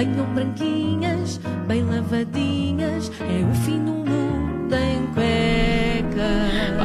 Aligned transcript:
Venham 0.00 0.34
branquinhas, 0.34 0.79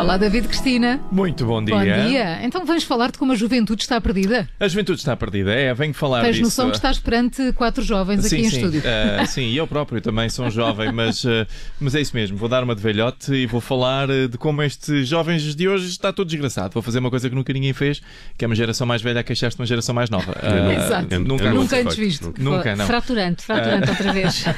Olá, 0.06 0.18
David 0.18 0.48
Cristina. 0.48 1.02
Muito 1.12 1.44
bom 1.48 1.66
dia. 1.66 1.76
Bom 1.76 1.82
dia. 1.82 2.40
Então 2.44 2.64
vamos 2.64 2.84
falar 2.84 3.10
de 3.10 3.18
como 3.18 3.32
a 3.32 3.36
juventude 3.36 3.82
está 3.82 4.00
perdida. 4.00 4.48
A 4.60 4.68
juventude 4.68 5.00
está 5.00 5.18
perdida, 5.18 5.52
é, 5.52 5.74
venho 5.74 5.96
falar 5.96 6.22
Tens 6.22 6.36
disso. 6.36 6.44
noção 6.44 6.70
que 6.70 6.76
estás 6.76 7.00
perante 7.00 7.52
quatro 7.54 7.82
jovens 7.82 8.24
sim, 8.24 8.36
aqui 8.36 8.46
em 8.46 8.50
sim. 8.52 8.56
estúdio. 8.58 8.84
Ah, 8.86 9.26
sim, 9.26 9.48
e 9.48 9.58
eu 9.58 9.66
próprio 9.66 10.00
também 10.02 10.30
sou 10.30 10.46
um 10.46 10.52
jovem, 10.52 10.92
mas, 10.92 11.26
ah, 11.26 11.48
mas 11.80 11.96
é 11.96 12.02
isso 12.02 12.16
mesmo. 12.16 12.38
Vou 12.38 12.48
dar 12.48 12.64
uma 12.64 12.76
de 12.76 12.84
velhote 12.84 13.34
e 13.34 13.48
vou 13.48 13.60
falar 13.60 14.08
ah, 14.12 14.28
de 14.28 14.38
como 14.38 14.62
estes 14.62 15.08
jovens 15.08 15.56
de 15.56 15.68
hoje 15.68 15.90
está 15.90 16.14
tudo 16.14 16.28
desgraçado. 16.28 16.72
Vou 16.76 16.84
fazer 16.84 17.00
uma 17.00 17.10
coisa 17.10 17.28
que 17.28 17.34
nunca 17.34 17.52
ninguém 17.52 17.74
fez, 17.74 18.00
que 18.38 18.46
é 18.46 18.48
uma 18.48 18.56
geração 18.56 18.86
mais 18.86 19.02
velha 19.02 19.22
a 19.22 19.24
queixar-se 19.24 19.58
de 19.58 19.62
uma 19.64 19.66
geração 19.68 19.96
mais 19.96 20.12
nova. 20.12 20.36
Ah, 20.40 20.72
Exato. 20.86 21.20
Nunca, 21.20 21.52
Nunca 21.52 21.78
antes 21.78 21.96
visto. 21.96 22.26
nunca. 22.26 22.44
Nunca, 22.44 22.76
não. 22.76 22.86
Fraturante, 22.86 23.44
fraturante 23.44 23.90
outra 23.90 24.14
vez. 24.14 24.46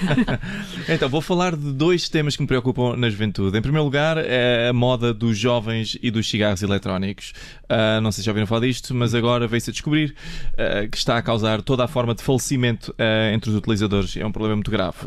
Então, 0.90 1.09
vou 1.09 1.22
falar 1.22 1.56
de 1.56 1.73
dois 1.73 2.08
temas 2.08 2.36
que 2.36 2.42
me 2.42 2.48
preocupam 2.48 2.95
na 2.95 3.09
juventude. 3.09 3.58
Em 3.58 3.62
primeiro 3.62 3.84
lugar, 3.84 4.18
é 4.18 4.70
a 4.70 4.73
moda 4.73 5.14
dos 5.14 5.37
jovens 5.38 5.98
e 6.02 6.12
dos 6.12 6.30
cigarros 6.30 6.62
eletrónicos. 6.62 7.34
Ah, 7.70 8.00
não 8.02 8.12
sei 8.12 8.22
se 8.22 8.26
já 8.26 8.32
ouviram 8.32 8.48
falar 8.48 8.62
disto, 8.62 8.94
mas 8.94 9.14
agora 9.14 9.48
veio-se 9.48 9.70
a 9.70 9.73
descobrir 9.73 10.16
ah, 10.58 10.88
que 10.88 10.98
está 10.98 11.18
a 11.18 11.22
causar 11.22 11.62
toda 11.62 11.84
a 11.84 11.88
forma 11.88 12.16
de 12.16 12.23
falecimento 12.23 12.94
ah, 12.98 13.32
entre 13.34 13.50
os 13.50 13.55
utilizadores. 13.55 14.16
É 14.18 14.26
um 14.26 14.31
problema 14.31 14.55
muito 14.55 14.72
grave. 14.72 14.98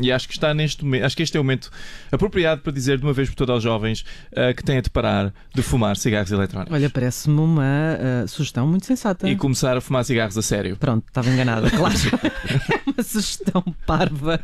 E 0.00 0.10
acho 0.10 0.26
que 0.26 0.34
está 0.34 0.54
neste 0.54 0.84
momento, 0.84 1.04
acho 1.04 1.16
que 1.16 1.22
este 1.22 1.36
é 1.36 1.40
o 1.40 1.44
momento 1.44 1.70
apropriado 2.10 2.62
para 2.62 2.72
dizer 2.72 2.98
de 2.98 3.04
uma 3.04 3.12
vez 3.12 3.28
por 3.28 3.34
todas 3.34 3.54
aos 3.54 3.62
jovens 3.62 4.04
que 4.56 4.62
têm 4.62 4.80
de 4.80 4.90
parar 4.90 5.32
de 5.54 5.62
fumar 5.62 5.96
cigarros 5.96 6.30
eletrónicos. 6.30 6.74
Olha, 6.74 6.90
parece-me 6.90 7.40
uma 7.40 7.98
sugestão 8.26 8.66
muito 8.66 8.86
sensata. 8.86 9.28
E 9.28 9.36
começar 9.36 9.76
a 9.76 9.80
fumar 9.80 10.04
cigarros 10.04 10.36
a 10.36 10.42
sério. 10.42 10.76
Pronto, 10.76 11.04
estava 11.06 11.28
enganada, 11.28 11.70
claro. 11.72 11.94
é 11.94 12.90
uma 12.90 13.02
sugestão 13.02 13.62
parva. 13.86 14.38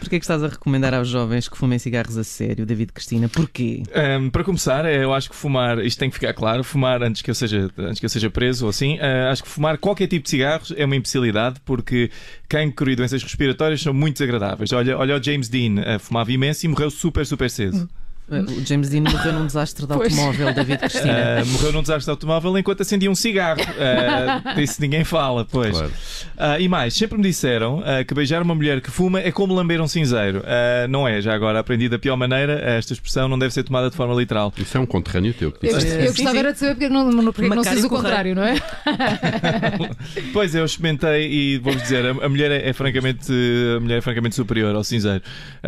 Porquê 0.00 0.16
é 0.16 0.18
que 0.18 0.24
estás 0.24 0.42
a 0.42 0.48
recomendar 0.48 0.94
aos 0.94 1.08
jovens 1.08 1.48
que 1.48 1.56
fumem 1.56 1.78
cigarros 1.78 2.16
a 2.16 2.24
sério, 2.24 2.64
David 2.64 2.92
Cristina? 2.92 3.28
Porquê? 3.28 3.82
Um, 4.20 4.30
para 4.40 4.44
começar, 4.44 4.86
eh, 4.86 5.04
eu 5.04 5.12
acho 5.12 5.28
que 5.28 5.36
fumar, 5.36 5.78
isto 5.80 5.98
tem 5.98 6.08
que 6.08 6.14
ficar 6.14 6.32
claro, 6.32 6.64
fumar 6.64 7.02
antes 7.02 7.20
que 7.20 7.30
eu 7.30 7.34
seja, 7.34 7.70
antes 7.78 8.00
que 8.00 8.06
eu 8.06 8.08
seja 8.08 8.30
preso 8.30 8.64
ou 8.64 8.70
assim, 8.70 8.96
eh, 8.98 9.28
acho 9.30 9.42
que 9.42 9.48
fumar 9.50 9.76
qualquer 9.76 10.06
tipo 10.06 10.24
de 10.24 10.30
cigarros 10.30 10.72
é 10.76 10.84
uma 10.86 10.96
imbecilidade 10.96 11.60
porque 11.64 12.10
cancro 12.48 12.90
e 12.90 12.96
doenças 12.96 13.22
respiratórias 13.22 13.82
são 13.82 13.92
muito 13.92 14.14
desagradáveis. 14.14 14.72
Olha, 14.72 14.96
olha 14.96 15.16
o 15.16 15.22
James 15.22 15.48
Dean, 15.50 15.80
eh, 15.84 15.98
fumava 15.98 16.32
imenso 16.32 16.64
e 16.64 16.68
morreu 16.68 16.90
super, 16.90 17.26
super 17.26 17.50
cedo. 17.50 17.86
Ah, 18.32 18.36
O 18.38 18.64
James 18.64 18.88
Dean 18.88 19.02
morreu 19.02 19.32
num 19.32 19.44
desastre 19.46 19.86
de 19.86 19.92
Pois. 19.92 20.12
automóvel, 20.16 20.54
David 20.54 20.78
Cristina. 20.78 21.12
Eh, 21.12 21.44
morreu 21.44 21.72
num 21.72 21.82
desastre 21.82 22.04
de 22.04 22.10
automóvel 22.10 22.56
enquanto 22.56 22.80
acendia 22.80 23.10
um 23.10 23.14
cigarro. 23.14 23.60
Uh, 23.60 24.54
disso 24.54 24.80
ninguém 24.80 25.02
fala, 25.04 25.44
pois. 25.44 25.72
Claro. 25.76 25.92
Ah, 26.36 26.58
e 26.58 26.68
mais, 26.68 26.94
sempre 26.94 27.16
me 27.16 27.22
disseram 27.24 27.82
ah, 27.84 28.04
que 28.04 28.14
beijar 28.14 28.42
uma 28.42 28.54
mulher 28.54 28.80
que 28.80 28.90
fuma 28.90 29.20
é 29.20 29.30
como 29.30 29.54
lamber 29.54 29.80
um 29.80 29.88
cinzeiro. 29.88 30.42
Ah, 30.46 30.86
não 30.88 31.06
é, 31.06 31.20
já 31.20 31.34
agora 31.34 31.58
aprendi 31.58 31.88
da 31.88 31.98
pior 31.98 32.16
maneira, 32.16 32.60
esta 32.60 32.92
expressão 32.92 33.28
não 33.28 33.38
deve 33.38 33.52
ser 33.52 33.62
tomada 33.62 33.90
de 33.90 33.96
forma 33.96 34.14
literal. 34.14 34.52
Isso 34.56 34.76
é 34.76 34.80
um 34.80 34.86
conterrâneo 34.86 35.34
teu 35.34 35.52
que 35.52 35.66
Eu, 35.66 35.78
disse. 35.78 35.88
eu 35.88 36.00
sim, 36.00 36.06
gostava 36.06 36.30
sim. 36.30 36.38
era 36.38 36.52
de 36.52 36.58
saber 36.58 36.74
porque 36.74 36.88
não, 36.88 37.10
não, 37.10 37.32
porque 37.32 37.48
não 37.48 37.64
se 37.64 37.74
diz 37.74 37.84
o 37.84 37.88
contrário, 37.88 38.34
não 38.34 38.44
é? 38.44 38.54
Pois 40.32 40.54
eu 40.54 40.64
experimentei 40.64 41.30
e 41.30 41.58
vou-vos 41.58 41.82
dizer, 41.82 42.04
a, 42.06 42.10
a 42.24 42.28
mulher 42.28 42.50
é, 42.50 42.68
é 42.68 42.72
francamente 42.72 43.32
a 43.76 43.80
mulher 43.80 43.98
é 43.98 44.00
francamente 44.00 44.34
superior 44.34 44.74
ao 44.74 44.84
cinzeiro, 44.84 45.22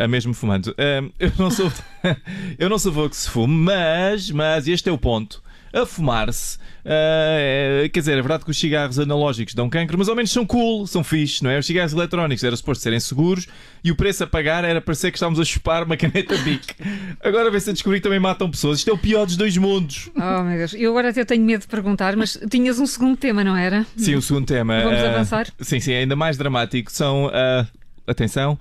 mesmo 0.09 0.33
fumando. 0.33 0.73
Eu 1.19 1.31
não 1.37 1.51
sou 1.51 1.71
eu 2.57 2.69
não 2.69 2.79
sou 2.79 3.09
que 3.09 3.15
se 3.15 3.29
fume, 3.29 3.53
mas 3.53 4.31
mas 4.31 4.67
este 4.67 4.89
é 4.89 4.91
o 4.91 4.97
ponto. 4.97 5.42
A 5.73 5.87
fumar-se, 5.87 6.59
é- 6.85 7.89
quer 7.91 7.99
dizer, 7.99 8.11
é 8.11 8.21
verdade 8.21 8.45
que 8.45 8.51
os 8.51 8.59
cigarros 8.59 8.99
analógicos 8.99 9.55
dão 9.55 9.67
cancro, 9.67 9.97
mas 9.97 10.07
ao 10.07 10.15
menos 10.15 10.31
são 10.31 10.45
cool, 10.45 10.85
são 10.85 11.03
fixe, 11.03 11.43
não 11.43 11.49
é? 11.49 11.57
Os 11.57 11.65
cigarros 11.65 11.93
eletrónicos 11.93 12.43
era 12.43 12.55
suposto 12.55 12.83
serem 12.83 12.99
seguros 12.99 13.47
e 13.83 13.91
o 13.91 13.95
preço 13.95 14.23
a 14.23 14.27
pagar 14.27 14.63
era 14.63 14.79
parecer 14.79 15.09
que 15.09 15.17
estávamos 15.17 15.39
a 15.39 15.43
chupar 15.43 15.83
uma 15.83 15.97
caneta 15.97 16.37
Bic. 16.37 16.75
Agora 17.23 17.49
vê-se 17.49 17.71
a 17.71 17.73
descobrir 17.73 17.99
que 17.99 18.03
também 18.03 18.19
matam 18.19 18.51
pessoas. 18.51 18.79
Isto 18.79 18.91
é 18.91 18.93
o 18.93 18.97
pior 18.97 19.25
dos 19.25 19.35
dois 19.35 19.57
mundos. 19.57 20.11
Oh, 20.15 20.43
meu 20.43 20.57
Deus. 20.59 20.75
Eu 20.75 20.91
agora 20.91 21.09
até 21.09 21.25
tenho 21.25 21.43
medo 21.43 21.61
de 21.61 21.67
perguntar, 21.67 22.15
mas 22.15 22.39
tinhas 22.51 22.79
um 22.79 22.85
segundo 22.85 23.17
tema, 23.17 23.43
não 23.43 23.55
era? 23.55 23.83
Sim, 23.97 24.13
o 24.15 24.21
segundo 24.21 24.45
tema. 24.45 24.79
Vamos 24.83 24.99
ah, 24.99 25.09
avançar? 25.09 25.47
Sim, 25.59 25.79
sim, 25.79 25.93
ainda 25.93 26.15
mais 26.15 26.37
dramático. 26.37 26.91
São, 26.91 27.31
ah, 27.33 27.65
atenção, 28.05 28.59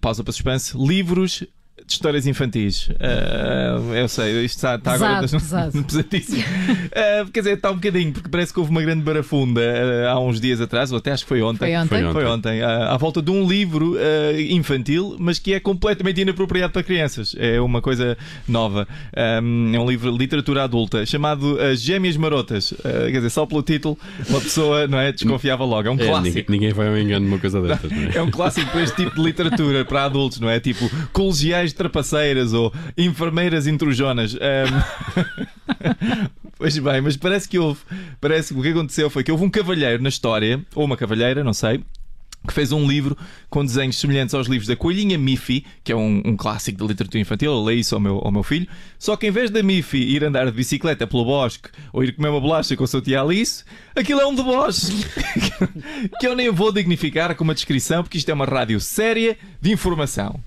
pausa 0.00 0.24
para 0.24 0.32
suspense, 0.32 0.76
livros 0.78 1.44
de 1.84 1.92
histórias 1.94 2.26
infantis. 2.26 2.90
Ah, 3.00 3.78
eu 3.96 4.06
sei, 4.08 4.44
isto 4.44 4.56
está, 4.56 4.76
está 4.76 4.92
agora 4.92 5.20
Pesado, 5.22 5.42
pesado. 5.42 5.82
pesadíssimo. 5.84 6.44
Ah, 6.94 7.26
quer 7.32 7.40
dizer, 7.40 7.54
está 7.54 7.70
um 7.70 7.74
bocadinho, 7.74 8.12
porque 8.12 8.28
parece 8.28 8.52
que 8.52 8.58
houve 8.60 8.70
uma 8.70 8.82
grande 8.82 9.02
barafunda 9.02 9.60
ah, 10.06 10.12
há 10.12 10.20
uns 10.20 10.40
dias 10.40 10.60
atrás, 10.60 10.92
ou 10.92 10.98
até 10.98 11.10
acho 11.12 11.24
que 11.24 11.28
foi 11.28 11.42
ontem. 11.42 11.58
Foi 11.58 11.76
ontem. 11.76 11.88
Foi 11.88 12.04
ontem. 12.04 12.12
Foi 12.12 12.24
ontem, 12.26 12.62
à, 12.62 12.92
à 12.92 12.96
volta 12.96 13.20
de 13.20 13.30
um 13.30 13.46
livro 13.48 13.96
infantil, 14.50 15.16
mas 15.18 15.38
que 15.38 15.52
é 15.54 15.60
completamente 15.60 16.20
inapropriado 16.20 16.72
para 16.72 16.82
crianças. 16.82 17.34
É 17.38 17.60
uma 17.60 17.80
coisa 17.82 18.16
nova. 18.46 18.86
Um, 19.42 19.74
é 19.74 19.78
um 19.78 19.88
livro 19.88 20.12
de 20.12 20.18
literatura 20.18 20.64
adulta 20.64 21.04
chamado 21.06 21.58
As 21.60 21.80
Gêmeas 21.80 22.16
Marotas. 22.16 22.72
Quer 22.82 23.10
dizer, 23.12 23.30
só 23.30 23.44
pelo 23.46 23.62
título, 23.62 23.98
uma 24.28 24.40
pessoa 24.40 24.86
não 24.86 24.98
é, 24.98 25.10
desconfiava 25.12 25.64
logo. 25.64 25.88
É 25.88 25.90
um 25.90 25.94
É, 25.98 26.06
clássico. 26.06 26.36
ninguém, 26.36 26.44
ninguém 26.48 26.72
vai 26.72 26.88
ao 26.88 26.98
engano 26.98 27.26
numa 27.26 27.38
coisa 27.38 27.60
destas, 27.62 27.90
não 27.90 28.02
é? 28.02 28.16
É 28.16 28.22
um 28.22 28.30
clássico 28.30 28.70
para 28.70 28.82
este 28.82 28.96
tipo 28.96 29.16
de 29.16 29.22
literatura 29.22 29.84
para 29.84 30.04
adultos, 30.04 30.38
não 30.38 30.48
é? 30.48 30.60
Tipo 30.60 30.88
colegiais 31.12 31.61
trapaceiras 31.70 32.54
ou 32.54 32.72
enfermeiras 32.96 33.66
intrujonas. 33.66 34.34
Ahm, 34.34 34.82
pois 36.56 36.78
bem, 36.78 37.02
mas 37.02 37.16
parece 37.18 37.46
que 37.46 37.58
houve. 37.58 37.80
Parece 38.18 38.54
que 38.54 38.58
o 38.58 38.62
que 38.62 38.70
aconteceu 38.70 39.10
foi 39.10 39.22
que 39.22 39.30
houve 39.30 39.44
um 39.44 39.50
cavalheiro 39.50 40.02
na 40.02 40.08
história, 40.08 40.64
ou 40.74 40.86
uma 40.86 40.96
cavalheira, 40.96 41.44
não 41.44 41.52
sei. 41.52 41.84
Que 42.46 42.52
fez 42.52 42.72
um 42.72 42.86
livro 42.88 43.16
com 43.48 43.64
desenhos 43.64 43.98
semelhantes 43.98 44.34
aos 44.34 44.48
livros 44.48 44.66
da 44.66 44.74
Coelhinha 44.74 45.16
Miffy, 45.16 45.64
que 45.84 45.92
é 45.92 45.96
um, 45.96 46.22
um 46.24 46.36
clássico 46.36 46.78
da 46.78 46.86
literatura 46.86 47.20
infantil. 47.20 47.52
Eu 47.52 47.62
leio 47.62 47.80
isso 47.80 47.94
ao 47.94 48.00
meu, 48.00 48.18
ao 48.18 48.32
meu 48.32 48.42
filho. 48.42 48.66
Só 48.98 49.16
que 49.16 49.26
em 49.26 49.30
vez 49.30 49.50
da 49.50 49.62
Miffy 49.62 50.00
ir 50.00 50.24
andar 50.24 50.46
de 50.46 50.52
bicicleta 50.52 51.06
pelo 51.06 51.24
bosque 51.24 51.68
ou 51.92 52.02
ir 52.02 52.12
comer 52.12 52.28
uma 52.28 52.40
bolacha 52.40 52.76
com 52.76 52.84
o 52.84 52.86
seu 52.86 53.00
tia 53.00 53.20
Alice, 53.20 53.64
aquilo 53.94 54.20
é 54.20 54.26
um 54.26 54.34
deboche. 54.34 54.92
que 56.18 56.26
eu 56.26 56.34
nem 56.34 56.50
vou 56.50 56.72
dignificar 56.72 57.34
com 57.34 57.44
uma 57.44 57.54
descrição, 57.54 58.02
porque 58.02 58.18
isto 58.18 58.28
é 58.28 58.34
uma 58.34 58.44
rádio 58.44 58.80
séria 58.80 59.36
de 59.60 59.70
informação. 59.70 60.40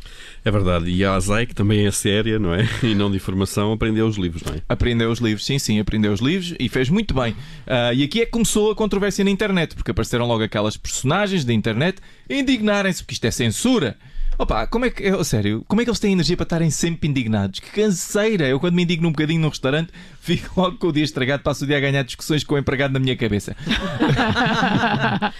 É 0.44 0.52
verdade. 0.52 0.90
E 0.90 1.04
a 1.04 1.14
Azai, 1.14 1.46
que 1.46 1.56
também 1.56 1.86
é 1.86 1.92
séria, 1.92 2.38
não 2.38 2.54
é? 2.54 2.68
E 2.84 2.94
não 2.94 3.10
de 3.10 3.18
informação, 3.18 3.72
aprendeu 3.72 4.08
os 4.08 4.16
livros, 4.16 4.44
não 4.44 4.54
é? 4.54 4.62
Aprendeu 4.70 5.12
os 5.12 5.20
livros, 5.20 5.46
sim, 5.46 5.58
sim, 5.58 5.80
aprendeu 5.80 6.14
os 6.14 6.20
livros 6.20 6.54
e 6.60 6.70
fez 6.70 6.90
muito 6.90 7.14
bem. 7.14 7.36
Ah, 7.66 7.94
e 7.94 8.04
aqui 8.04 8.22
é 8.22 8.26
que 8.26 8.32
começou 8.32 8.72
a 8.72 8.76
controvérsia 8.76 9.24
na 9.24 9.32
internet, 9.32 9.76
porque 9.76 9.92
apareceram 9.92 10.28
logo 10.28 10.44
aquelas 10.44 10.78
personagens 10.78 11.44
da 11.44 11.54
internet 11.54 11.85
a 11.90 12.34
indignarem-se, 12.34 13.04
porque 13.04 13.14
isto 13.14 13.26
é 13.26 13.32
censura. 13.32 13.98
Opa, 14.38 14.68
como 14.68 14.86
é 14.86 14.90
que, 14.90 15.08
a 15.08 15.24
sério, 15.24 15.64
como 15.68 15.80
é 15.82 15.86
que 15.86 15.90
eles 15.90 16.00
têm 16.00 16.12
energia 16.12 16.36
para 16.36 16.44
estarem 16.44 16.70
sempre 16.70 17.08
indignados? 17.08 17.62
Que 17.62 17.72
canseira! 17.72 18.46
Eu, 18.48 18.60
quando 18.60 18.74
me 18.74 18.84
indigno 18.84 19.08
um 19.08 19.12
bocadinho 19.12 19.40
num 19.40 19.48
restaurante, 19.48 19.92
fico 20.20 20.60
logo 20.60 20.78
com 20.78 20.88
o 20.88 20.92
dia 20.92 21.06
estragado, 21.06 21.42
passo 21.42 21.64
o 21.64 21.68
dia 21.68 21.78
a 21.78 21.80
ganhar 21.80 22.04
discussões 22.04 22.44
com 22.44 22.56
o 22.56 22.58
empregado 22.58 22.92
na 22.92 23.00
minha 23.00 23.16
cabeça. 23.16 23.56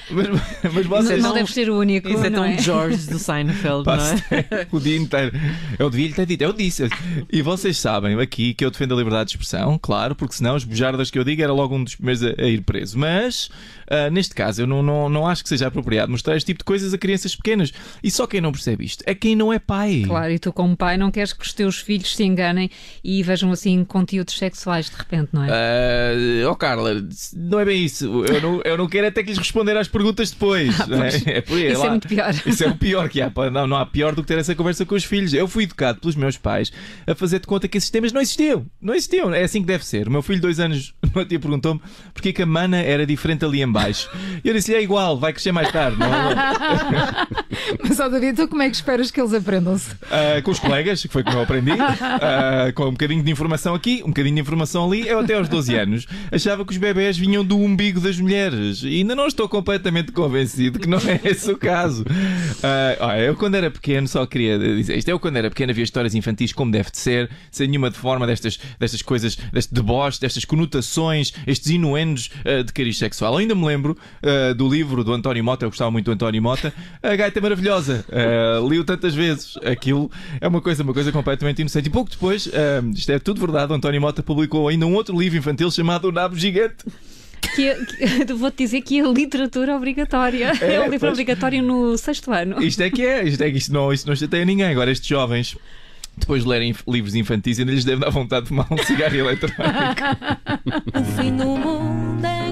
mas, 0.10 0.28
mas 0.74 0.86
vocês. 0.86 1.22
não 1.22 1.34
deve 1.34 1.52
ser 1.52 1.70
o 1.70 1.78
único. 1.78 2.08
Isso 2.08 2.26
é 2.26 2.30
não 2.30 2.44
tão 2.44 2.46
é? 2.46 2.58
George 2.58 3.08
do 3.08 3.20
Seinfeld, 3.20 3.86
não 3.86 3.96
é? 3.96 4.68
o 4.72 4.80
dia 4.80 4.98
inteiro. 4.98 5.38
Eu 5.78 5.90
devia 5.90 6.08
lhe 6.08 6.14
ter 6.14 6.26
dito, 6.26 6.44
eu 6.44 6.54
disse. 6.54 6.88
E 7.30 7.42
vocês 7.42 7.78
sabem 7.78 8.18
aqui 8.20 8.54
que 8.54 8.64
eu 8.64 8.72
defendo 8.72 8.94
a 8.94 8.98
liberdade 8.98 9.30
de 9.30 9.36
expressão, 9.36 9.78
claro, 9.78 10.16
porque 10.16 10.36
senão 10.36 10.56
as 10.56 10.64
bujardas 10.64 11.12
que 11.12 11.20
eu 11.20 11.24
digo 11.26 11.42
era 11.42 11.52
logo 11.52 11.76
um 11.76 11.84
dos 11.84 11.96
primeiros 11.96 12.24
a, 12.24 12.30
a 12.38 12.48
ir 12.48 12.62
preso. 12.62 12.98
Mas, 12.98 13.50
ah, 13.90 14.10
neste 14.10 14.34
caso, 14.34 14.62
eu 14.62 14.68
não, 14.68 14.82
não, 14.82 15.10
não 15.10 15.28
acho 15.28 15.44
que 15.44 15.50
seja 15.50 15.68
apropriado 15.68 16.12
mostrar 16.12 16.38
este 16.38 16.48
tipo 16.48 16.60
de 16.60 16.64
coisas 16.64 16.94
a 16.94 16.98
crianças 16.98 17.36
pequenas. 17.36 17.74
E 18.02 18.10
só 18.10 18.26
quem 18.26 18.40
não 18.40 18.54
percebe 18.54 18.85
isto 18.86 19.04
é 19.06 19.16
quem 19.16 19.36
não 19.36 19.52
é 19.52 19.60
pai. 19.60 20.04
Claro, 20.06 20.32
e 20.32 20.40
tu, 20.40 20.54
como 20.54 20.76
pai, 20.76 20.98
não 20.98 21.12
queres 21.12 21.34
que 21.34 21.44
os 21.44 21.54
teus 21.54 21.78
filhos 21.78 22.16
se 22.16 22.24
enganem 22.24 22.70
e 23.04 23.22
vejam 23.24 23.52
assim 23.52 23.84
conteúdos 23.84 24.38
sexuais 24.38 24.90
de 24.90 24.96
repente, 24.96 25.30
não 25.34 25.44
é? 25.44 25.50
Ah, 25.50 26.50
oh 26.50 26.56
Carla, 26.56 26.92
não 27.36 27.60
é 27.60 27.66
bem 27.66 27.84
isso. 27.84 28.06
Eu 28.26 28.42
não, 28.42 28.62
eu 28.64 28.78
não 28.78 28.88
quero 28.88 29.08
é 29.08 29.12
ter 29.12 29.24
que 29.24 29.30
lhes 29.30 29.38
responder 29.38 29.76
às 29.78 29.88
perguntas 29.88 30.32
depois. 30.32 30.78
não 30.88 31.04
é? 31.04 31.10
É 31.26 31.42
por 31.42 31.58
aí, 31.58 31.72
Isso 31.72 31.82
é 31.82 31.84
lá. 31.84 31.90
muito 31.90 32.08
pior. 32.08 32.34
Isso 32.46 32.64
é 32.64 32.68
o 32.68 32.76
pior 32.76 33.10
que 33.10 33.22
há. 33.22 33.32
Não, 33.52 33.68
não 33.68 33.78
há 33.78 33.86
pior 33.86 34.16
do 34.16 34.22
que 34.22 34.28
ter 34.28 34.38
essa 34.38 34.56
conversa 34.56 34.86
com 34.86 34.96
os 34.96 35.04
filhos. 35.04 35.34
Eu 35.34 35.48
fui 35.48 35.64
educado 35.64 36.00
pelos 36.00 36.16
meus 36.16 36.38
pais 36.38 36.72
a 37.08 37.16
fazer 37.16 37.40
de 37.40 37.48
conta 37.48 37.68
que 37.68 37.78
esses 37.78 37.90
temas 37.90 38.12
não 38.12 38.22
existiam. 38.22 38.66
Não 38.82 38.94
existiam. 38.94 39.34
É 39.34 39.44
assim 39.44 39.62
que 39.62 39.68
deve 39.68 39.86
ser. 39.86 40.08
O 40.08 40.12
meu 40.12 40.22
filho, 40.22 40.42
dois 40.42 40.60
anos, 40.60 40.94
no 41.14 41.26
dia 41.26 41.40
perguntou-me 41.40 41.82
porque 42.14 42.30
é 42.30 42.34
que 42.34 42.42
a 42.42 42.46
mana 42.46 42.78
era 42.78 43.06
diferente 43.06 43.44
ali 43.44 43.62
em 43.62 43.72
baixo. 43.72 44.10
E 44.44 44.48
eu 44.48 44.54
disse-lhe, 44.54 44.78
é 44.78 44.82
igual, 44.82 45.18
vai 45.18 45.34
crescer 45.34 45.52
mais 45.52 45.72
tarde. 45.72 45.98
Não 45.98 46.08
é? 46.08 46.36
Mas, 47.88 48.00
ó 48.00 48.08
David, 48.10 48.34
então 48.34 48.48
como 48.48 48.62
é 48.62 48.70
que 48.70 48.75
que 48.76 48.82
esperas 48.82 49.12
que 49.12 49.22
eles 49.22 49.34
aprendam-se? 49.34 49.92
Uh, 49.92 50.42
com 50.44 50.52
os 50.52 50.60
colegas, 50.60 51.02
que 51.02 51.08
foi 51.08 51.24
como 51.24 51.38
eu 51.38 51.44
aprendi, 51.44 51.72
uh, 51.72 52.74
com 52.76 52.88
um 52.88 52.92
bocadinho 52.92 53.24
de 53.24 53.32
informação 53.32 53.74
aqui, 53.74 54.02
um 54.04 54.08
bocadinho 54.08 54.36
de 54.36 54.42
informação 54.42 54.86
ali. 54.86 55.08
Eu, 55.08 55.20
até 55.20 55.36
aos 55.36 55.48
12 55.48 55.76
anos, 55.76 56.08
achava 56.32 56.66
que 56.66 56.72
os 56.72 56.78
bebés 56.78 57.18
vinham 57.18 57.44
do 57.44 57.58
umbigo 57.58 58.00
das 58.00 58.20
mulheres. 58.20 58.84
E 58.84 58.98
ainda 58.98 59.16
não 59.16 59.28
estou 59.28 59.48
completamente 59.48 60.12
convencido 60.12 60.80
que 60.80 60.90
não 60.90 60.98
é 60.98 61.22
esse 61.30 61.50
o 61.52 61.58
caso. 61.58 62.04
Uh, 62.04 62.98
olha, 63.00 63.20
eu, 63.20 63.36
quando 63.36 63.56
era 63.56 63.72
pequeno, 63.72 64.08
só 64.08 64.26
queria 64.26 64.60
dizer 64.60 64.98
isto. 64.98 65.08
Eu, 65.08 65.20
quando 65.20 65.38
era 65.38 65.50
pequeno, 65.50 65.72
havia 65.72 65.84
histórias 65.84 66.14
infantis 66.14 66.52
como 66.52 66.72
deve 66.72 66.92
de 66.92 66.98
ser, 66.98 67.30
sem 67.52 67.68
nenhuma 67.68 67.90
de 67.90 67.98
forma 67.98 68.28
destas, 68.28 68.60
destas 68.78 69.02
coisas, 69.02 69.38
deste 69.54 69.74
deboche, 69.74 70.20
destas 70.20 70.44
conotações, 70.44 71.34
estes 71.48 71.72
inuendos 71.72 72.30
de 72.66 72.74
cariz 72.74 72.98
sexual. 72.98 73.34
Eu 73.34 73.40
ainda 73.40 73.56
me 73.56 73.66
lembro 73.66 73.98
do 74.56 74.68
livro 74.68 75.04
do 75.04 75.14
António 75.14 75.44
Mota, 75.44 75.66
eu 75.66 75.70
gostava 75.70 75.92
muito 75.92 76.06
do 76.06 76.12
António 76.12 76.42
Mota, 76.42 76.74
A 77.02 77.16
Gaita 77.16 77.40
Maravilhosa. 77.40 78.06
Li-o 78.68 78.84
tantas 78.84 79.14
vezes. 79.14 79.58
Aquilo 79.66 80.12
é 80.40 80.48
uma 80.48 80.62
coisa, 80.62 80.84
uma 80.84 80.94
coisa 80.94 81.12
completamente 81.12 81.60
inocente. 81.60 81.88
E 81.88 81.90
pouco 81.90 82.10
depois, 82.10 82.50
isto 82.94 83.12
é 83.12 83.20
tudo 83.20 83.40
verdade, 83.40 83.72
o 83.72 83.76
António 83.76 84.02
Mota 84.02 84.24
publicou 84.24 84.68
ainda 84.68 84.86
um 84.86 84.94
outro 84.94 85.18
livro 85.18 85.38
infantil 85.38 85.70
chamado 85.72 86.10
O 86.10 86.12
Nabo 86.12 86.36
Gigante. 86.36 86.86
Que, 87.56 87.70
é, 87.70 87.86
que 88.26 88.34
vou-te 88.34 88.58
dizer 88.58 88.82
que 88.82 89.00
é 89.00 89.04
literatura 89.04 89.76
obrigatória. 89.76 90.52
É, 90.60 90.76
é 90.76 90.80
um 90.82 90.86
livro 90.86 91.00
pois, 91.00 91.14
obrigatório 91.14 91.62
no 91.62 91.98
sexto 91.98 92.32
ano. 92.32 92.62
Isto 92.62 92.82
é 92.82 92.90
que 92.90 93.06
é, 93.06 93.24
isto 93.24 93.42
é 93.42 93.52
que 93.52 93.58
isto 93.58 93.74
não, 93.74 93.94
isto 93.94 94.08
não 94.08 94.16
chateia 94.16 94.44
ninguém. 94.46 94.68
Agora, 94.68 94.92
estes 94.92 95.08
jovens 95.08 95.58
depois 96.18 96.44
de 96.44 96.50
lerem 96.50 96.74
livros 96.88 97.14
infantis, 97.14 97.60
ainda 97.60 97.72
lhes 97.72 97.84
deve 97.84 98.02
dar 98.02 98.10
vontade 98.10 98.44
de 98.44 98.50
fumar 98.50 98.68
um 98.72 98.78
cigarro 98.78 99.16
eletrónico. 99.16 99.62
o 100.96 101.04
fim 101.04 101.36
do 101.36 101.46
mundo 101.46 102.26
em 102.26 102.45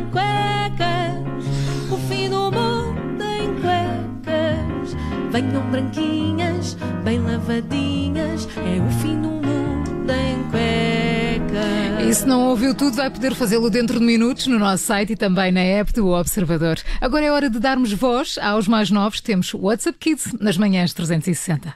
Venham 5.34 5.68
branquinhas, 5.72 6.78
bem 7.04 7.20
lavadinhas, 7.20 8.48
é 8.56 8.80
o 8.80 8.92
fim 9.02 9.20
do 9.20 9.30
mundo 9.30 10.12
em 10.12 10.44
cuecas. 10.52 12.08
E 12.08 12.14
se 12.14 12.28
não 12.28 12.50
ouviu 12.50 12.76
tudo, 12.76 12.98
vai 12.98 13.10
poder 13.10 13.34
fazê-lo 13.34 13.68
dentro 13.72 13.98
de 13.98 14.06
minutos 14.06 14.46
no 14.46 14.60
nosso 14.60 14.84
site 14.84 15.14
e 15.14 15.16
também 15.16 15.52
na 15.52 15.62
app 15.62 15.92
do 15.92 16.10
Observador. 16.10 16.78
Agora 17.02 17.26
é 17.26 17.32
hora 17.32 17.50
de 17.50 17.60
darmos 17.60 17.92
voz 17.92 18.38
aos 18.40 18.68
mais 18.68 18.92
novos. 18.92 19.22
Temos 19.22 19.56
WhatsApp 19.56 19.98
Kids 19.98 20.36
nas 20.40 20.56
manhãs 20.56 20.94
360. 20.94 21.74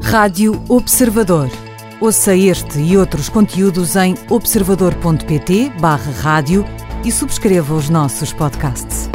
Rádio 0.00 0.64
Observador. 0.68 1.50
Ouça 2.00 2.36
este 2.36 2.78
e 2.78 2.96
outros 2.96 3.28
conteúdos 3.28 3.96
em 3.96 4.14
observador.pt/barra 4.30 6.12
rádio 6.22 6.64
e 7.04 7.10
subscreva 7.10 7.74
os 7.74 7.90
nossos 7.90 8.32
podcasts. 8.32 9.13